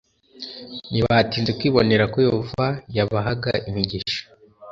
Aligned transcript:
ntibatinze 0.91 1.51
kwibonera 1.59 2.03
ko 2.13 2.17
yehova 2.25 2.65
yabahaga 2.95 3.51
imigisha 3.69 4.21